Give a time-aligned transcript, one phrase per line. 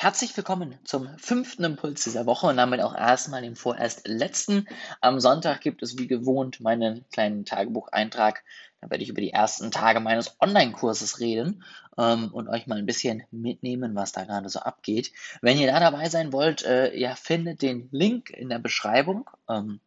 [0.00, 4.68] Herzlich willkommen zum fünften Impuls dieser Woche und damit auch erstmal dem vorerst letzten.
[5.00, 8.44] Am Sonntag gibt es wie gewohnt meinen kleinen Tagebucheintrag.
[8.80, 11.64] Da werde ich über die ersten Tage meines Online-Kurses reden
[11.98, 15.10] ähm, und euch mal ein bisschen mitnehmen, was da gerade so abgeht.
[15.42, 19.80] Wenn ihr da dabei sein wollt, äh, ihr findet den Link in der Beschreibung ähm,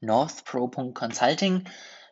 [0.00, 1.64] northpro.consulting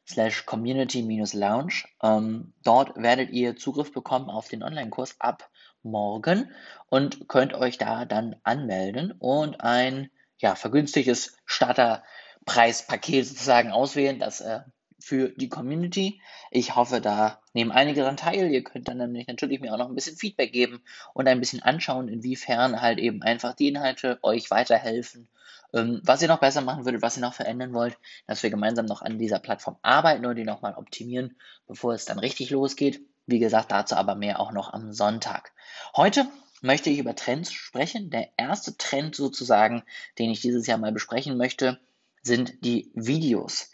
[0.09, 1.84] slash community-lounge.
[2.03, 5.48] Ähm, dort werdet ihr Zugriff bekommen auf den Online-Kurs ab
[5.84, 6.51] morgen
[6.88, 14.61] und könnt euch da dann anmelden und ein ja, vergünstigtes Starterpreispaket sozusagen auswählen, das äh,
[15.05, 16.20] für die Community.
[16.51, 18.51] Ich hoffe, da nehmen einige daran teil.
[18.51, 21.62] Ihr könnt dann nämlich natürlich mir auch noch ein bisschen Feedback geben und ein bisschen
[21.62, 25.28] anschauen, inwiefern halt eben einfach die Inhalte euch weiterhelfen,
[25.75, 28.87] ähm, was ihr noch besser machen würdet, was ihr noch verändern wollt, dass wir gemeinsam
[28.87, 33.03] noch an dieser Plattform arbeiten und die nochmal optimieren, bevor es dann richtig losgeht.
[33.27, 35.53] Wie gesagt, dazu aber mehr auch noch am Sonntag.
[35.97, 36.27] Heute
[36.61, 38.11] möchte ich über Trends sprechen.
[38.11, 39.83] Der erste Trend sozusagen,
[40.19, 41.78] den ich dieses Jahr mal besprechen möchte,
[42.22, 43.70] sind die Videos.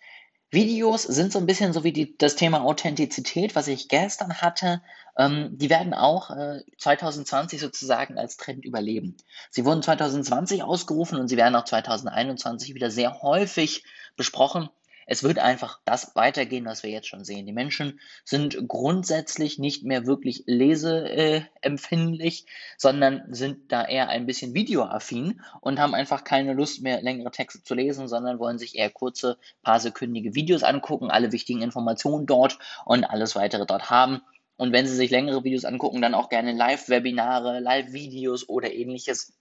[0.53, 4.83] Videos sind so ein bisschen so wie die, das Thema Authentizität, was ich gestern hatte.
[5.17, 9.17] Ähm, die werden auch äh, 2020 sozusagen als Trend überleben.
[9.51, 13.85] Sie wurden 2020 ausgerufen und sie werden auch 2021 wieder sehr häufig
[14.17, 14.69] besprochen
[15.11, 17.45] es wird einfach das weitergehen, was wir jetzt schon sehen.
[17.45, 22.47] Die Menschen sind grundsätzlich nicht mehr wirklich leseempfindlich,
[22.79, 27.65] sondern sind da eher ein bisschen videoaffin und haben einfach keine Lust mehr, längere Texte
[27.65, 32.61] zu lesen, sondern wollen sich eher kurze, paar sekündige Videos angucken, alle wichtigen Informationen dort
[32.85, 34.21] und alles weitere dort haben.
[34.57, 39.33] Und wenn Sie sich längere Videos angucken, dann auch gerne Live-Webinare, Live-Videos oder ähnliches,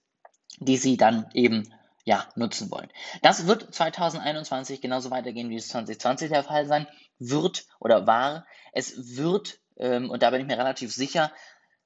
[0.58, 1.72] die Sie dann eben
[2.04, 2.88] ja, nutzen wollen.
[3.22, 6.86] Das wird 2021 genauso weitergehen, wie es 2020 der Fall sein
[7.18, 8.46] wird oder war.
[8.72, 11.32] Es wird, ähm, und da bin ich mir relativ sicher,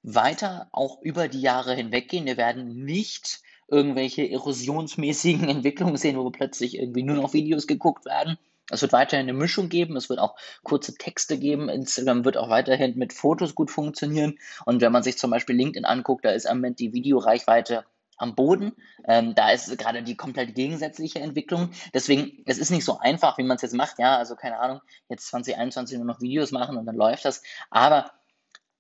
[0.02, 2.26] weiter auch über die Jahre hinweggehen.
[2.26, 8.38] Wir werden nicht irgendwelche erosionsmäßigen Entwicklungen sehen, wo plötzlich irgendwie nur noch Videos geguckt werden.
[8.70, 11.69] Es wird weiterhin eine Mischung geben, es wird auch kurze Texte geben.
[11.69, 14.38] Instagram wird auch weiterhin mit Fotos gut funktionieren.
[14.64, 17.84] Und wenn man sich zum Beispiel LinkedIn anguckt, da ist am Moment die Videoreichweite
[18.16, 18.72] am Boden.
[19.06, 21.70] Ähm, da ist gerade die komplett gegensätzliche Entwicklung.
[21.92, 23.98] Deswegen, es ist nicht so einfach, wie man es jetzt macht.
[23.98, 27.42] Ja, also keine Ahnung, jetzt 2021 nur noch Videos machen und dann läuft das.
[27.70, 28.10] Aber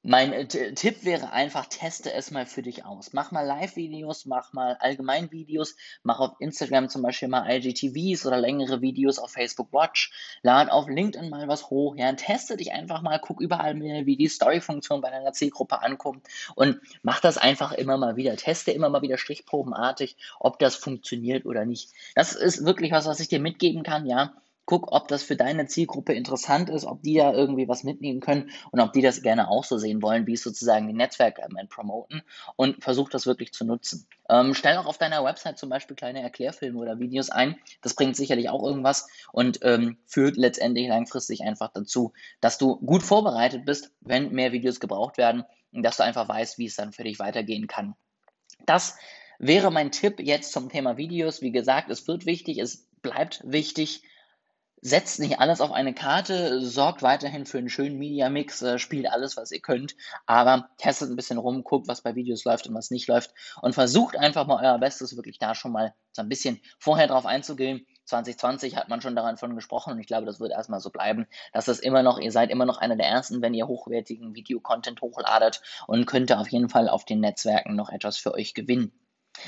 [0.06, 3.14] mein äh, Tipp wäre einfach, teste es mal für dich aus.
[3.14, 8.36] Mach mal Live-Videos, mach mal allgemein Videos, mach auf Instagram zum Beispiel mal IGTVs oder
[8.36, 10.12] längere Videos auf Facebook Watch,
[10.42, 14.16] lad auf LinkedIn mal was hoch, ja, teste dich einfach mal, guck überall mehr, wie
[14.16, 18.36] die Story-Funktion bei deiner Zielgruppe ankommt und mach das einfach immer mal wieder.
[18.36, 21.88] Teste immer mal wieder strichprobenartig, ob das funktioniert oder nicht.
[22.14, 24.34] Das ist wirklich was, was ich dir mitgeben kann, ja
[24.66, 28.50] guck, ob das für deine Zielgruppe interessant ist, ob die da irgendwie was mitnehmen können
[28.70, 32.22] und ob die das gerne auch so sehen wollen, wie es sozusagen die Netzwerke promoten
[32.56, 34.06] und versuch das wirklich zu nutzen.
[34.28, 37.56] Ähm, stell auch auf deiner Website zum Beispiel kleine Erklärfilme oder Videos ein.
[37.82, 43.02] Das bringt sicherlich auch irgendwas und ähm, führt letztendlich langfristig einfach dazu, dass du gut
[43.02, 46.92] vorbereitet bist, wenn mehr Videos gebraucht werden und dass du einfach weißt, wie es dann
[46.92, 47.94] für dich weitergehen kann.
[48.64, 48.96] Das
[49.38, 51.42] wäre mein Tipp jetzt zum Thema Videos.
[51.42, 54.02] Wie gesagt, es wird wichtig, es bleibt wichtig
[54.84, 59.34] setzt nicht alles auf eine Karte, sorgt weiterhin für einen schönen Media-Mix, äh, spielt alles,
[59.34, 59.96] was ihr könnt,
[60.26, 63.74] aber testet ein bisschen rum, guckt, was bei Videos läuft und was nicht läuft und
[63.74, 67.86] versucht einfach mal euer Bestes, wirklich da schon mal so ein bisschen vorher drauf einzugehen.
[68.04, 71.64] 2020 hat man schon davon gesprochen und ich glaube, das wird erstmal so bleiben, dass
[71.64, 75.62] das immer noch, ihr seid immer noch einer der ersten, wenn ihr hochwertigen Videocontent hochladet
[75.86, 78.92] und könnte auf jeden Fall auf den Netzwerken noch etwas für euch gewinnen.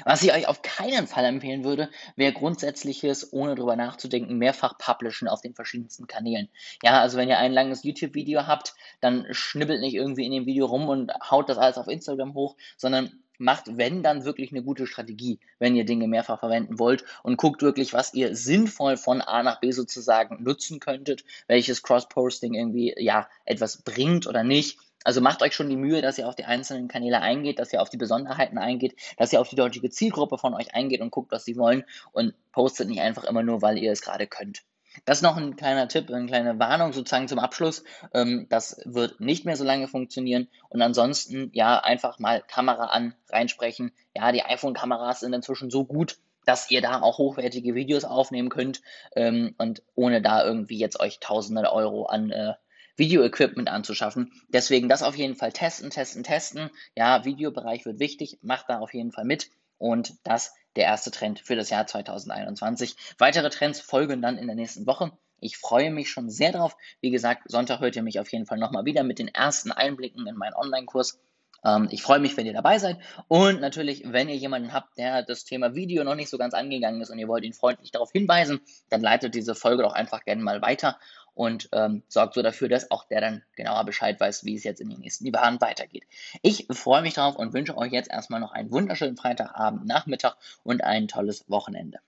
[0.04, 5.28] Was ich euch auf keinen Fall empfehlen würde, wäre grundsätzliches, ohne drüber nachzudenken, mehrfach publishen
[5.28, 6.48] auf den verschiedensten Kanälen.
[6.82, 10.66] Ja, also wenn ihr ein langes YouTube-Video habt, dann schnibbelt nicht irgendwie in dem Video
[10.66, 14.86] rum und haut das alles auf Instagram hoch, sondern macht, wenn dann wirklich eine gute
[14.86, 19.42] Strategie, wenn ihr Dinge mehrfach verwenden wollt und guckt wirklich, was ihr sinnvoll von A
[19.42, 25.40] nach B sozusagen nutzen könntet, welches Cross-Posting irgendwie ja etwas bringt oder nicht also macht
[25.40, 27.96] euch schon die Mühe, dass ihr auf die einzelnen Kanäle eingeht, dass ihr auf die
[27.96, 31.56] Besonderheiten eingeht, dass ihr auf die dortige Zielgruppe von euch eingeht und guckt, was sie
[31.56, 34.64] wollen und postet nicht einfach immer nur, weil ihr es gerade könnt.
[35.04, 37.84] Das ist noch ein kleiner Tipp, eine kleine Warnung sozusagen zum Abschluss.
[38.14, 40.48] Ähm, das wird nicht mehr so lange funktionieren.
[40.70, 43.92] Und ansonsten, ja, einfach mal Kamera an, reinsprechen.
[44.16, 48.82] Ja, die iPhone-Kameras sind inzwischen so gut, dass ihr da auch hochwertige Videos aufnehmen könnt
[49.14, 52.54] ähm, und ohne da irgendwie jetzt euch tausende Euro an äh,
[52.96, 54.32] Video-Equipment anzuschaffen.
[54.48, 56.70] Deswegen das auf jeden Fall testen, testen, testen.
[56.94, 59.50] Ja, Videobereich wird wichtig, macht da auf jeden Fall mit.
[59.78, 62.96] und das der erste Trend für das Jahr 2021.
[63.18, 65.12] Weitere Trends folgen dann in der nächsten Woche.
[65.40, 66.76] Ich freue mich schon sehr drauf.
[67.00, 70.26] Wie gesagt, Sonntag hört ihr mich auf jeden Fall nochmal wieder mit den ersten Einblicken
[70.26, 71.18] in meinen Online-Kurs.
[71.66, 72.98] Ähm, ich freue mich, wenn ihr dabei seid.
[73.28, 77.00] Und natürlich, wenn ihr jemanden habt, der das Thema Video noch nicht so ganz angegangen
[77.00, 80.42] ist und ihr wollt ihn freundlich darauf hinweisen, dann leitet diese Folge doch einfach gerne
[80.42, 80.98] mal weiter
[81.34, 84.80] und ähm, sorgt so dafür, dass auch der dann genauer Bescheid weiß, wie es jetzt
[84.80, 86.04] in den nächsten Jahren weitergeht.
[86.40, 90.82] Ich freue mich darauf und wünsche euch jetzt erstmal noch einen wunderschönen Freitagabend, Nachmittag und
[90.82, 91.98] ein tolles Wochenende.